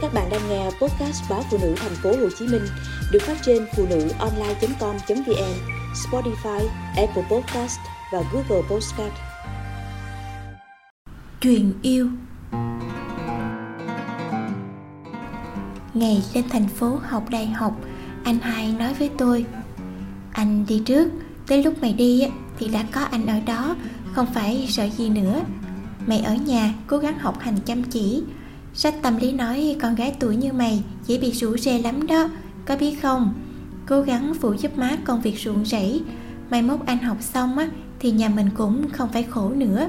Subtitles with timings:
[0.00, 2.62] Các bạn đang nghe podcast báo phụ nữ thành phố Hồ Chí Minh
[3.12, 5.54] được phát trên phụ nữ online.com.vn,
[5.94, 7.78] Spotify, Apple Podcast
[8.12, 9.12] và Google Podcast.
[11.40, 12.08] Truyền yêu
[15.94, 17.76] Ngày lên thành phố học đại học,
[18.24, 19.44] anh hai nói với tôi
[20.32, 21.08] Anh đi trước,
[21.46, 22.28] tới lúc mày đi
[22.58, 23.76] thì đã có anh ở đó,
[24.12, 25.40] không phải sợ gì nữa.
[26.06, 28.22] Mày ở nhà cố gắng học hành chăm chỉ,
[28.80, 32.28] Sách tâm lý nói con gái tuổi như mày dễ bị rủ rê lắm đó,
[32.66, 33.34] có biết không?
[33.86, 36.02] Cố gắng phụ giúp má công việc ruộng rẫy,
[36.50, 37.68] mai mốt anh học xong á
[37.98, 39.88] thì nhà mình cũng không phải khổ nữa.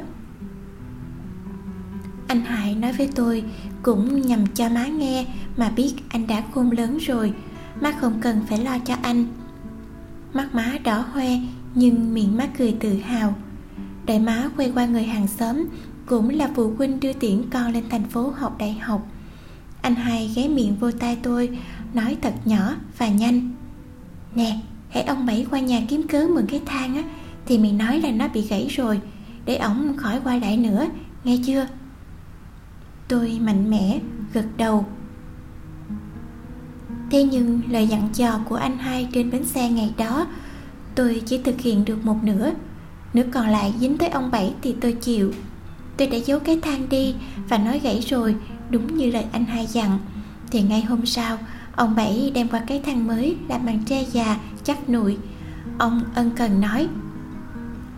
[2.27, 3.43] Anh Hải nói với tôi
[3.83, 5.25] cũng nhằm cho má nghe
[5.57, 7.33] mà biết anh đã khôn lớn rồi,
[7.81, 9.25] má không cần phải lo cho anh.
[10.33, 11.39] Mắt má đỏ hoe
[11.75, 13.35] nhưng miệng má cười tự hào.
[14.05, 15.65] Đại má quay qua người hàng xóm
[16.09, 19.07] cũng là phụ huynh đưa tiễn con lên thành phố học đại học.
[19.81, 21.57] Anh hai ghé miệng vô tai tôi,
[21.93, 23.51] nói thật nhỏ và nhanh.
[24.35, 27.03] Nè, hãy ông bảy qua nhà kiếm cớ mượn cái thang á,
[27.45, 29.01] thì mày nói là nó bị gãy rồi,
[29.45, 30.85] để ổng khỏi qua lại nữa,
[31.23, 31.67] nghe chưa?
[33.07, 33.99] Tôi mạnh mẽ
[34.33, 34.85] gật đầu.
[37.11, 40.27] Thế nhưng lời dặn dò của anh hai trên bến xe ngày đó,
[40.95, 42.51] tôi chỉ thực hiện được một nửa.
[43.13, 45.31] Nửa còn lại dính tới ông bảy thì tôi chịu
[45.99, 47.15] tôi đã giấu cái thang đi
[47.49, 48.35] và nói gãy rồi,
[48.69, 49.99] đúng như lời anh hai dặn.
[50.51, 51.37] Thì ngay hôm sau,
[51.75, 55.17] ông bảy đem qua cái thang mới làm bằng tre già, chắc nụi.
[55.77, 56.87] Ông ân cần nói,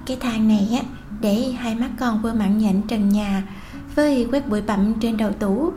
[0.06, 0.82] cái thang này á,
[1.22, 3.44] để hai mắt con vừa mặn nhện trần nhà,
[3.96, 5.72] với quét bụi bặm trên đầu tủ.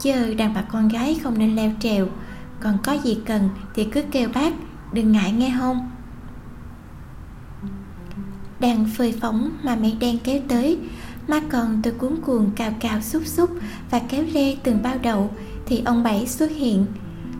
[0.00, 2.06] Chứ đàn bà con gái không nên leo trèo,
[2.60, 4.52] còn có gì cần thì cứ kêu bác,
[4.92, 5.90] đừng ngại nghe không?
[8.60, 10.78] Đang phơi phóng mà mây đen kéo tới
[11.30, 13.50] mà còn tôi cuốn cuồng cào cào xúc xúc
[13.90, 15.30] và kéo lê từng bao đậu
[15.66, 16.86] thì ông bảy xuất hiện.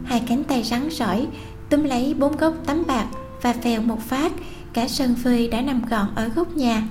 [0.04, 1.26] Hai cánh tay rắn rỏi,
[1.70, 3.06] túm lấy bốn gốc tấm bạc
[3.42, 4.32] và phèo một phát,
[4.72, 6.82] cả sân phơi đã nằm gọn ở góc nhà.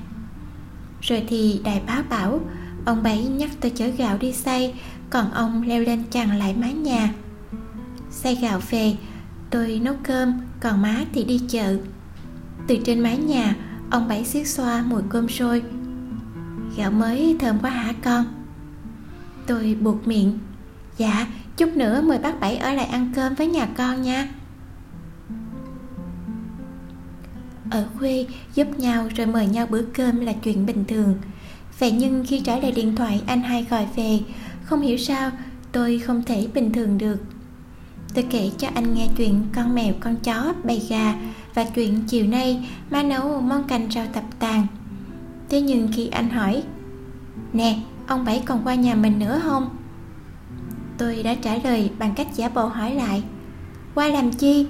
[1.01, 2.39] Rồi thì đại báo bảo,
[2.85, 4.73] ông bảy nhắc tôi chở gạo đi xay
[5.09, 7.13] còn ông leo lên chằng lại mái nhà.
[8.11, 8.95] Xay gạo về,
[9.49, 11.77] tôi nấu cơm, còn má thì đi chợ.
[12.67, 13.55] Từ trên mái nhà,
[13.89, 15.63] ông bảy xiết xoa mùi cơm sôi
[16.77, 18.25] gạo mới thơm quá hả con?
[19.47, 20.39] Tôi buộc miệng.
[20.97, 24.29] Dạ chút nữa mời bác bảy ở lại ăn cơm với nhà con nha.
[27.71, 28.25] Ở quê,
[28.55, 31.15] giúp nhau rồi mời nhau bữa cơm là chuyện bình thường.
[31.79, 34.19] Vậy nhưng khi trả lời điện thoại, anh hai gọi về.
[34.63, 35.31] Không hiểu sao,
[35.71, 37.17] tôi không thể bình thường được.
[38.13, 41.15] Tôi kể cho anh nghe chuyện con mèo, con chó, bầy gà
[41.53, 44.67] và chuyện chiều nay má nấu món canh rau tập tàn
[45.49, 46.63] thế nhưng khi anh hỏi,
[47.53, 49.69] nè, ông bảy còn qua nhà mình nữa không?
[50.97, 53.23] Tôi đã trả lời bằng cách giả bộ hỏi lại,
[53.95, 54.67] qua làm chi?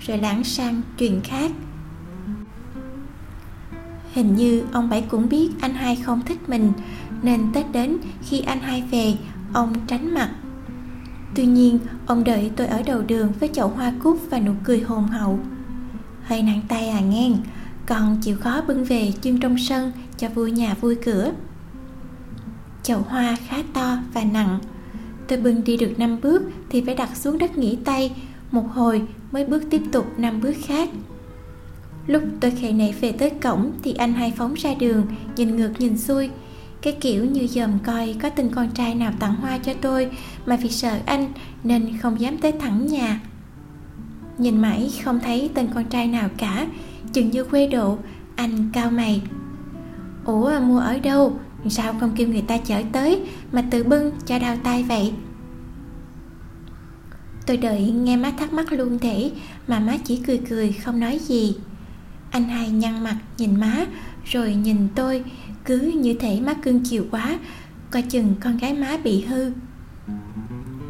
[0.00, 1.52] Rồi lãng sang chuyện khác.
[4.12, 6.72] Hình như ông bảy cũng biết anh hai không thích mình,
[7.22, 9.14] nên tết đến khi anh hai về,
[9.52, 10.30] ông tránh mặt.
[11.34, 14.80] Tuy nhiên, ông đợi tôi ở đầu đường với chậu hoa cúc và nụ cười
[14.80, 15.38] hồn hậu.
[16.24, 17.36] Hơi nặng tay à ngang
[17.86, 21.32] còn chịu khó bưng về chưng trong sân cho vui nhà vui cửa.
[22.82, 24.58] Chậu hoa khá to và nặng.
[25.28, 28.16] Tôi bưng đi được năm bước thì phải đặt xuống đất nghỉ tay.
[28.50, 29.02] Một hồi
[29.32, 30.88] mới bước tiếp tục năm bước khác.
[32.06, 35.06] Lúc tôi khề nảy về tới cổng thì anh hai phóng ra đường,
[35.36, 36.30] nhìn ngược nhìn xuôi.
[36.82, 40.10] Cái kiểu như dòm coi có tên con trai nào tặng hoa cho tôi
[40.46, 41.32] mà vì sợ anh
[41.64, 43.20] nên không dám tới thẳng nhà.
[44.38, 46.66] Nhìn mãi không thấy tên con trai nào cả
[47.14, 47.98] chừng như quê độ,
[48.36, 49.22] anh cao mày.
[50.24, 51.38] Ủa, mua ở đâu?
[51.68, 53.20] Sao không kêu người ta chở tới
[53.52, 55.12] mà tự bưng cho đau tay vậy?
[57.46, 59.30] Tôi đợi nghe má thắc mắc luôn thể,
[59.68, 61.56] mà má chỉ cười cười không nói gì.
[62.30, 63.86] Anh hai nhăn mặt nhìn má,
[64.24, 65.24] rồi nhìn tôi,
[65.64, 67.38] cứ như thể má cưng chiều quá,
[67.90, 69.52] coi chừng con gái má bị hư.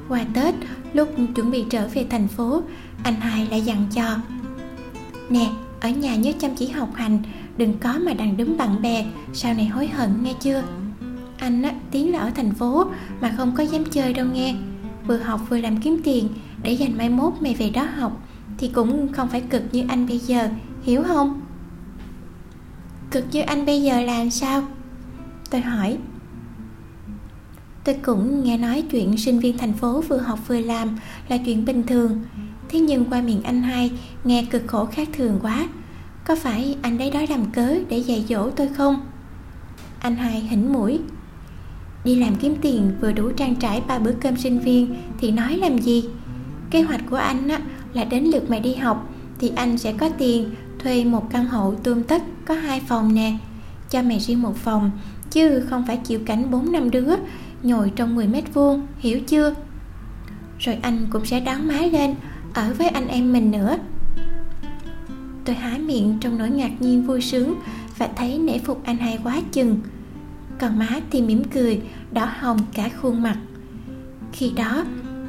[0.09, 0.55] Qua tết,
[0.93, 2.63] lúc chuẩn bị trở về thành phố,
[3.03, 4.17] anh hai lại dặn cho,
[5.31, 5.51] nè
[5.85, 7.19] ở nhà nhớ chăm chỉ học hành.
[7.57, 9.07] Đừng có mà đằng đứng bạn bè.
[9.33, 10.63] Sau này hối hận, nghe chưa?
[11.39, 12.87] Anh á tiến là ở thành phố,
[13.21, 14.55] mà không có dám chơi đâu nghe.
[15.07, 16.29] Vừa học vừa làm kiếm tiền,
[16.63, 18.23] để dành mai mốt mày về đó học,
[18.59, 20.49] thì cũng không phải cực như anh bây giờ.
[20.83, 21.41] Hiểu không?
[23.11, 24.63] Cực như anh bây giờ là sao?
[25.51, 25.99] Tôi hỏi.
[27.85, 30.97] Tôi cũng nghe nói chuyện sinh viên thành phố vừa học vừa làm
[31.29, 32.23] là chuyện bình thường
[32.69, 33.91] thế nhưng qua miệng anh hai
[34.25, 35.69] nghe cực khổ khác thường quá.
[36.25, 39.01] Có phải anh đấy đói làm cớ để dạy dỗ tôi không?
[40.01, 41.01] Anh hai hỉnh mũi.
[42.05, 45.57] Đi làm kiếm tiền vừa đủ trang trải ba bữa cơm sinh viên thì nói
[45.57, 46.05] làm gì?
[46.71, 47.61] Kế hoạch của anh á,
[47.93, 49.09] là đến lượt mày đi học
[49.39, 53.37] thì anh sẽ có tiền thuê một căn hộ tươm tất có hai phòng nè.
[53.91, 54.91] Cho mày riêng một phòng
[55.31, 57.15] chứ không phải chịu cảnh bốn năm đứa
[57.63, 59.55] nhồi trong 10 mét vuông hiểu chưa?
[60.59, 62.15] Rồi anh cũng sẽ đón má lên
[62.55, 63.77] ở với anh em mình nữa.
[65.45, 67.55] Tôi há miệng trong nỗi ngạc nhiên vui sướng
[67.99, 69.81] và thấy nể phục anh hai quá chừng.
[70.59, 71.81] Còn má thì mỉm cười,
[72.13, 73.37] đỏ hồng cả khuôn mặt.
[74.33, 74.85] Khi đó,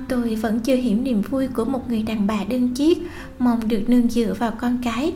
[0.07, 2.97] tôi vẫn chưa hiểu niềm vui của một người đàn bà đơn chiếc,
[3.39, 5.13] mong được nương dựa vào con cái.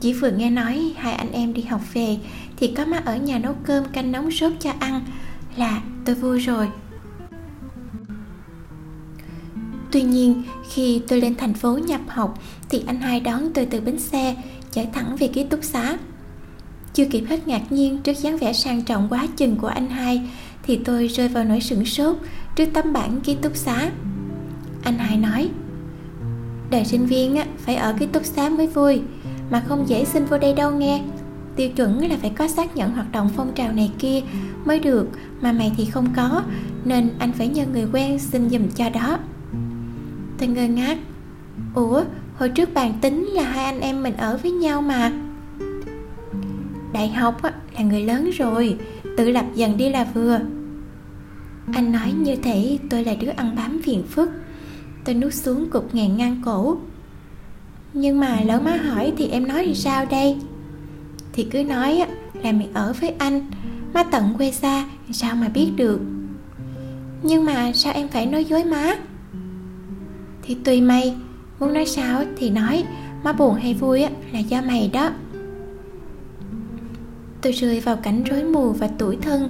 [0.00, 2.18] Chỉ vừa nghe nói hai anh em đi học về
[2.56, 5.00] thì có má ở nhà nấu cơm canh nóng sốt cho ăn,
[5.56, 6.68] là tôi vui rồi.
[9.92, 12.38] Tuy nhiên khi tôi lên thành phố nhập học
[12.70, 14.36] thì anh hai đón tôi từ bến xe
[14.72, 15.98] chở thẳng về ký túc xá.
[16.94, 20.22] Chưa kịp hết ngạc nhiên trước dáng vẻ sang trọng quá chừng của anh hai
[20.62, 22.16] thì tôi rơi vào nỗi sửng sốt
[22.56, 23.90] trước tấm bảng ký túc xá.
[24.82, 25.48] Anh hai nói
[26.70, 29.00] đời sinh viên á, phải ở ký túc xá mới vui
[29.50, 31.02] mà không dễ xin vô đây đâu nghe.
[31.56, 34.20] Tiêu chuẩn là phải có xác nhận hoạt động phong trào này kia
[34.64, 35.08] mới được
[35.40, 36.42] mà mày thì không có
[36.84, 39.18] nên anh phải nhờ người quen xin giùm cho đó
[40.42, 40.98] tôi ngơ ngác.
[41.74, 42.04] Ủa
[42.36, 45.12] hồi trước bàn tính là hai anh em mình ở với nhau mà.
[46.92, 48.78] Đại học á, là người lớn rồi
[49.16, 50.40] tự lập dần đi là vừa.
[51.74, 54.30] Anh nói như thể tôi là đứa ăn bám phiền phức.
[55.04, 56.76] Tôi nuốt xuống cục ngàn ngang cổ.
[57.92, 60.36] Nhưng mà lỡ má hỏi thì em nói thì sao đây?
[61.32, 62.06] Thì cứ nói á,
[62.42, 63.46] là mày ở với anh.
[63.94, 66.00] Má tận quê xa sao mà biết được?
[67.22, 68.96] Nhưng mà sao em phải nói dối má?
[70.42, 71.14] Thì tùy mày.
[71.60, 72.84] Muốn nói sao thì nói
[73.24, 75.10] má buồn hay vui á, là do mày đó.
[77.40, 79.48] Tôi rơi vào cảnh rối mù và tuổi thân.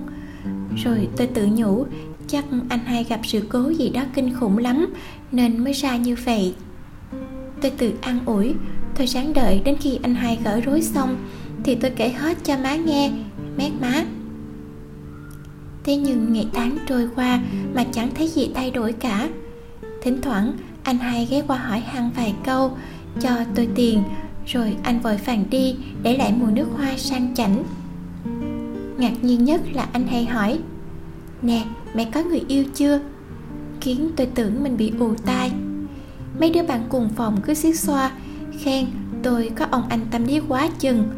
[0.84, 1.86] Rồi tôi tự nhủ
[2.26, 4.86] chắc anh hai gặp sự cố gì đó kinh khủng lắm
[5.32, 6.54] nên mới ra như vậy.
[7.62, 8.54] Tôi tự an ủi
[8.96, 11.16] tôi sáng đợi đến khi anh hai gỡ rối xong
[11.64, 13.10] thì tôi kể hết cho má nghe
[13.56, 14.04] mét má.
[15.84, 17.40] Thế nhưng ngày tháng trôi qua
[17.74, 19.28] mà chẳng thấy gì thay đổi cả.
[20.02, 20.52] Thỉnh thoảng
[20.82, 22.76] anh hai ghé qua hỏi han vài câu
[23.20, 24.02] cho tôi tiền,
[24.46, 27.64] rồi anh vội vàng đi để lại mùi nước hoa sang chảnh.
[28.99, 30.58] Ngạc nhiên nhất là anh hay hỏi,
[31.43, 31.64] nè,
[31.94, 33.00] mẹ có người yêu chưa?
[33.81, 35.52] Khiến tôi tưởng mình bị ù tai.
[36.40, 38.11] Mấy đứa bạn cùng phòng cứ xiết xoa,
[38.58, 38.87] khen,
[39.23, 41.08] tôi có ông anh tâm lý quá chừng.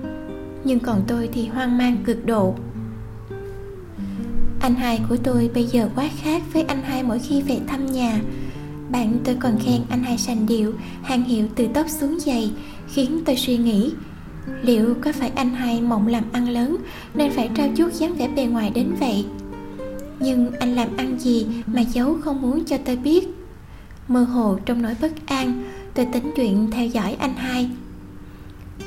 [0.65, 2.55] Nhưng còn tôi thì hoang mang cực độ.
[4.61, 7.87] Anh hai của tôi bây giờ quá khác với anh hai mỗi khi về thăm
[7.87, 8.21] nhà
[8.95, 12.51] bạn, tôi còn khen anh hai sành điệu, hàng hiệu từ tóc xuống giày,
[12.89, 13.93] khiến tôi suy nghĩ,
[14.63, 16.77] liệu có phải anh hai mộng làm ăn lớn
[17.15, 19.25] nên phải trao chuốt dáng vẻ bề ngoài đến vậy?
[20.21, 23.29] Nhưng anh làm ăn gì mà giấu không muốn cho tôi biết?
[24.09, 25.63] Mơ hồ trong nỗi bất an,
[25.95, 27.71] tôi tính chuyện theo dõi anh hai.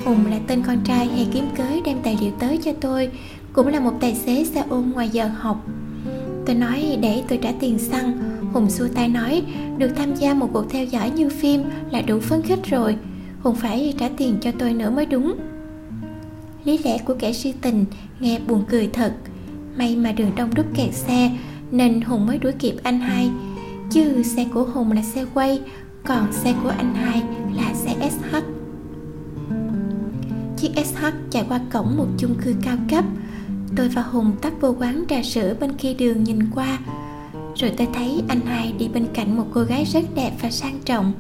[0.06, 3.12] Hùng là tên con trai hay kiếm cớ đem tài liệu tới cho tôi,
[3.54, 5.68] cũng là một tài xế xe ôm ngoài giờ học
[6.47, 8.17] tôi nói để tôi trả tiền xăng.
[8.53, 9.41] Hùng xua tay nói,
[9.77, 11.61] được tham gia một cuộc theo dõi như phim
[11.91, 12.95] là đủ phấn khích rồi.
[13.39, 15.35] Hùng phải trả tiền cho tôi nữa mới đúng.
[16.63, 17.85] Lý lẽ của kẻ si tình
[18.19, 19.13] nghe buồn cười thật.
[19.77, 21.31] May mà đường đông đúc kẹt xe,
[21.71, 23.29] nên hùng mới đuổi kịp anh hai.
[23.91, 25.61] Chứ xe của hùng là xe quay,
[26.06, 27.21] còn xe của anh hai
[27.56, 28.35] là xe sh
[30.57, 30.97] chiếc sh
[31.31, 33.06] chạy qua cổng một chung cư cao cấp
[33.76, 36.80] tôi và hùng tấp vô quán trà sữa bên kia đường nhìn qua.
[37.56, 40.80] Rồi tôi thấy anh hai đi bên cạnh một cô gái rất đẹp và sang
[40.86, 41.14] trọng.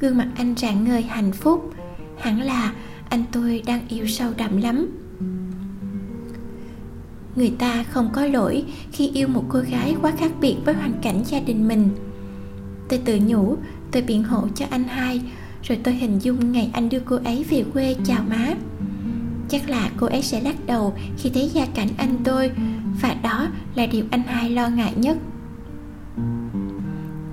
[0.00, 1.72] Gương mặt anh rạng ngời, hạnh phúc.
[2.18, 2.72] Hẳn là
[3.08, 4.88] anh tôi đang yêu sâu đậm lắm.
[7.36, 10.92] Người ta không có lỗi khi yêu một cô gái quá khác biệt với hoàn
[11.02, 11.88] cảnh gia đình mình.
[12.88, 13.56] Tôi tự nhủ,
[13.90, 15.20] tôi biện hộ cho anh hai,
[15.62, 18.54] rồi tôi hình dung ngày anh đưa cô ấy về quê chào má
[19.48, 22.50] chắc là cô ấy sẽ lắc đầu khi thấy gia cảnh anh tôi,
[23.02, 25.16] và đó là điều anh hai lo ngại nhất.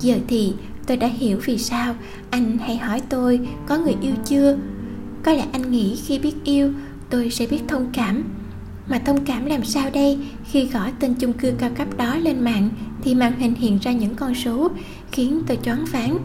[0.00, 0.54] Giờ thì
[0.86, 1.94] tôi đã hiểu vì sao
[2.30, 4.58] anh hay hỏi tôi có người yêu chưa.
[5.22, 6.72] Có lẽ anh nghĩ khi biết yêu,
[7.10, 8.24] tôi sẽ biết thông cảm.
[8.88, 10.18] Mà thông cảm làm sao đây?
[10.44, 12.70] Khi gõ tên chung cư cao cấp đó lên mạng,
[13.02, 14.70] thì màn hình hiện ra những con số,
[15.12, 16.18] khiến tôi choáng váng.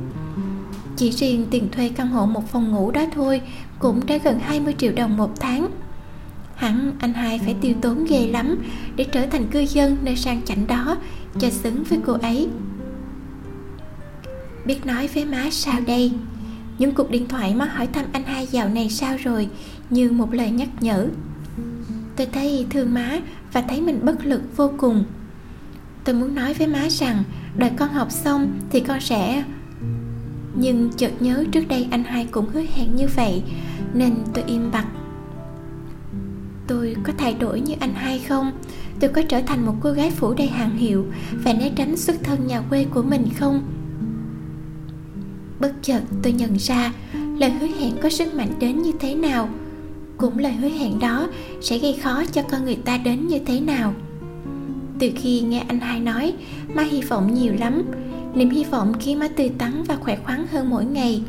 [0.95, 3.41] Chỉ riêng tiền thuê căn hộ một phòng ngủ đó thôi
[3.79, 5.69] cũng đã gần 20 triệu đồng một tháng.
[6.55, 8.63] Hẳn anh hai phải tiêu tốn ghê lắm
[8.95, 10.97] để trở thành cư dân nơi sang chảnh đó,
[11.39, 12.47] cho xứng với cô ấy.
[14.65, 16.11] Biết nói với má sao đây?
[16.77, 19.49] Những cuộc điện thoại má hỏi thăm anh hai dạo này sao rồi?
[19.89, 21.07] Như một lời nhắc nhở.
[22.15, 23.19] Tôi thấy thương má
[23.53, 25.03] và thấy mình bất lực vô cùng.
[26.03, 27.23] Tôi muốn nói với má rằng,
[27.57, 29.43] đợi con học xong thì con sẽ
[30.55, 33.43] nhưng chợt nhớ trước đây anh hai cũng hứa hẹn như vậy,
[33.93, 34.85] nên tôi im bặt.
[36.67, 38.51] Tôi có thay đổi như anh hai không?
[38.99, 41.05] Tôi có trở thành một cô gái phủ đầy hàng hiệu
[41.43, 43.61] và né tránh xuất thân nhà quê của mình không?
[45.59, 46.93] Bất chợt tôi nhận ra,
[47.39, 49.49] lời hứa hẹn có sức mạnh đến như thế nào.
[50.17, 51.27] Cũng lời hứa hẹn đó
[51.61, 53.93] sẽ gây khó cho con người ta đến như thế nào.
[54.99, 56.33] Từ khi nghe anh hai nói,
[56.73, 57.83] má hy vọng nhiều lắm
[58.35, 61.23] niềm hy vọng khiến má tươi tắn và khỏe khoắn hơn mỗi ngày.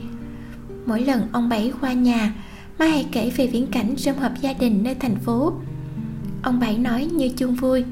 [0.87, 2.35] Mỗi lần ông bảy qua nhà,
[2.79, 5.53] má hay kể về viễn cảnh sum họp gia đình nơi thành phố.
[6.43, 7.85] Ông bảy nói như chung vui.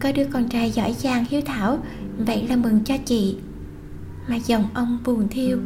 [0.00, 1.78] Có đứa con trai giỏi giang hiếu thảo,
[2.18, 3.36] vậy là mừng cho chị.
[4.28, 5.58] Mà dòng ông buồn thiêu.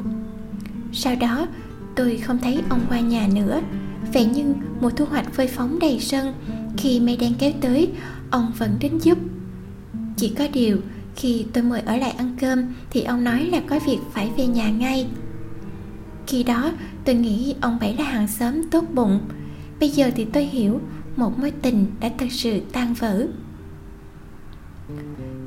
[0.93, 1.47] Sau đó,
[1.97, 3.61] tôi không thấy ông qua nhà nữa.
[4.13, 6.35] Vậy nhưng mùa thu hoạch phơi phóng đầy sân,
[6.77, 7.89] khi mây đen kéo tới,
[8.31, 9.19] ông vẫn đến giúp.
[10.17, 10.79] Chỉ có điều
[11.17, 14.47] khi tôi mời ở lại ăn cơm, thì ông nói là có việc phải về
[14.47, 15.07] nhà ngay.
[16.27, 16.73] Khi đó,
[17.05, 19.21] tôi nghĩ ông bảy là hàng xóm tốt bụng.
[19.81, 20.81] Bây giờ thì tôi hiểu,
[21.17, 23.27] một mối tình đã thật sự tan vỡ.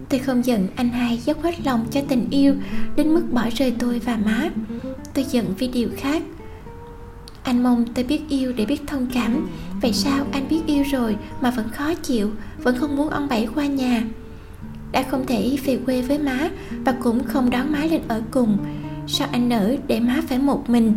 [0.10, 2.56] Tôi không giận anh hai dốc hết lòng cho tình yêu,
[2.96, 4.50] đến mức bỏ rơi tôi và má.
[5.14, 6.24] Tôi giận vì điều khác.
[7.44, 9.48] Anh mong tôi biết yêu để biết thông cảm.
[9.82, 13.48] Vậy sao anh biết yêu rồi mà vẫn khó chịu, vẫn không muốn ông bảy
[13.56, 14.04] qua nhà?
[14.96, 16.50] Đã không thể về quê với má
[16.86, 18.58] và cũng không đón má lên ở cùng.
[19.08, 20.94] Sao anh nỡ để má phải một mình?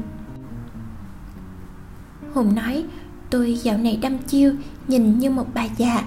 [2.35, 2.85] Hùng nói,
[3.31, 4.53] tôi dạo này đăm chiêu,
[4.89, 6.05] nhìn như một bà già.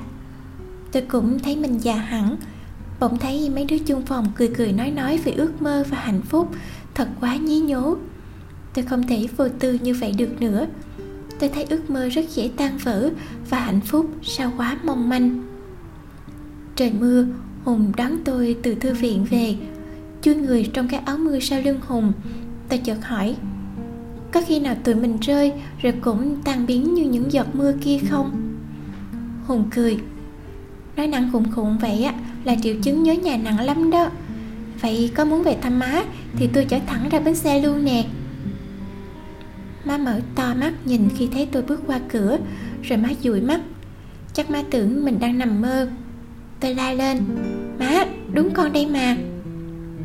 [0.91, 2.35] Tôi cũng thấy mình già hẳn.
[2.99, 6.21] Bỗng thấy mấy đứa chung phòng cười cười nói nói về ước mơ và hạnh
[6.21, 6.51] phúc.
[6.93, 7.97] Thật quá nhí nhố.
[8.73, 10.67] Tôi không thể vô tư như vậy được nữa.
[11.39, 13.09] Tôi thấy ước mơ rất dễ tan vỡ
[13.49, 15.43] và hạnh phúc sao quá mong manh.
[16.75, 17.25] Trời mưa
[17.63, 19.55] hùng đón tôi từ thư viện về.
[20.21, 22.13] Chui người trong cái áo mưa sau lưng hùng.
[22.69, 23.35] Tôi chợt hỏi,
[24.31, 27.97] có khi nào tụi mình rơi rồi cũng tan biến như những giọt mưa kia
[28.09, 28.57] không?
[29.47, 29.97] Hùng cười,
[30.95, 32.13] nói nặng khùng khùng vậy á
[32.43, 34.09] là triệu chứng nhớ nhà nặng lắm đó.
[34.81, 36.03] Vậy có muốn về thăm má
[36.35, 38.05] thì tôi chở thẳng ra bến xe luôn nè.
[39.85, 42.37] Má mở to mắt nhìn khi thấy tôi bước qua cửa,
[42.83, 43.61] rồi má dụi mắt.
[44.33, 45.87] Chắc má tưởng mình đang nằm mơ
[46.61, 47.17] tôi la lên.
[47.79, 49.17] Má, đúng con đây mà.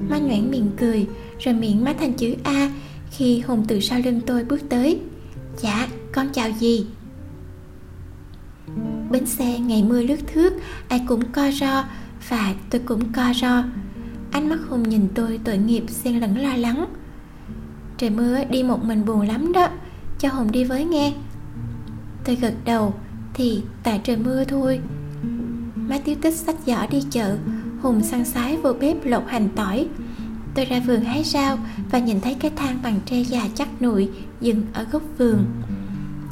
[0.08, 1.06] Má nhoẻn miệng cười,
[1.38, 2.70] rồi miệng má thành chữ a
[3.10, 5.00] khi hùng từ sau lưng tôi bước tới.
[5.56, 6.86] Dạ con chào gì
[9.10, 10.52] bến xe ngày mưa lướt thước,
[10.88, 11.84] ai cũng co ro,
[12.28, 13.64] và tôi cũng co ro.
[14.30, 16.86] Ánh mắt hùng nhìn tôi tội nghiệp xen lẫn lo lắng.
[17.98, 19.68] Trời mưa đi một mình buồn lắm đó,
[20.18, 21.12] cho hùng đi với nghe.
[22.24, 22.94] Tôi gật đầu,
[23.34, 24.80] thì tại trời mưa thôi
[25.88, 27.36] má tiếu tích sách giỏ đi chợ,
[27.82, 29.86] hùng săn sái vô bếp lột hành tỏi.
[30.54, 31.58] Tôi ra vườn hái rau
[31.90, 34.08] và nhìn thấy cái thang bằng tre già chắc nụi
[34.40, 35.44] dừng ở góc vườn.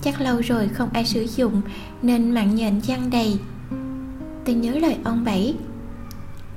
[0.02, 1.60] Chắc lâu rồi không ai sử dụng,
[2.02, 3.38] nên mạng nhện văng đầy.
[4.44, 5.54] Tôi nhớ lời ông bảy,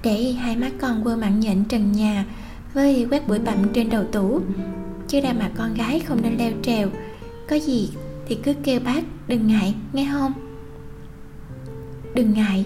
[0.03, 2.25] để hai má con quơ mạng nhện trần nhà
[2.73, 4.41] với quét bụi bặm trên đầu tủ,
[5.07, 6.89] chứ ra mà con gái không nên leo trèo.
[7.49, 7.89] Có gì
[8.27, 10.33] thì cứ kêu bác đừng ngại, nghe không?
[12.15, 12.65] Đừng ngại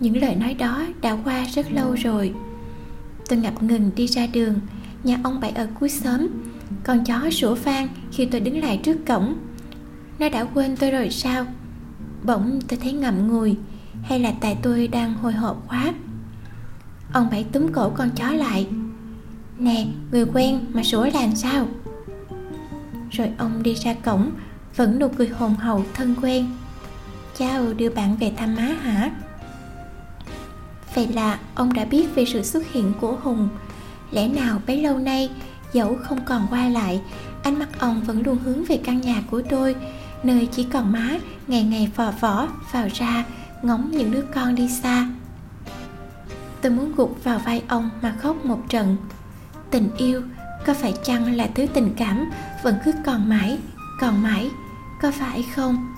[0.00, 2.34] những lời nói đó đã qua rất lâu rồi.
[3.28, 4.54] Tôi ngập ngừng đi ra đường.
[5.04, 6.28] Nhà ông bảy ở cuối xóm.
[6.84, 9.36] Con chó sủa vang khi tôi đứng lại trước cổng.
[10.18, 11.46] Nó đã quên tôi rồi sao?
[12.24, 13.56] Bỗng tôi thấy ngậm ngùi.
[14.02, 15.92] Hay là tại tôi đang hồi hộp quá?
[17.12, 18.66] Ông bảy túm cổ con chó lại.
[19.58, 21.68] Nè, người quen mà sủa làm sao?
[23.10, 24.30] Rồi ông đi ra cổng,
[24.76, 26.46] vẫn nụ cười hồn hậu thân quen.
[27.38, 29.10] Chào, đưa bạn về thăm má hả?
[30.98, 33.48] Vậy là ông đã biết về sự xuất hiện của hùng.
[34.10, 35.30] Lẽ nào bấy lâu nay,
[35.72, 37.00] dẫu không còn qua lại,
[37.42, 39.76] ánh mắt ông vẫn luôn hướng về căn nhà của tôi,
[40.22, 43.24] nơi chỉ còn má ngày ngày phò vỏ vào ra,
[43.62, 45.08] ngóng những đứa con đi xa.
[46.60, 48.96] Tôi muốn gục vào vai ông mà khóc một trận.
[49.70, 50.22] Tình yêu,
[50.66, 52.30] có phải chăng là thứ tình cảm
[52.62, 53.58] vẫn cứ còn mãi
[54.00, 54.50] còn mãi,
[55.02, 55.94] có phải không?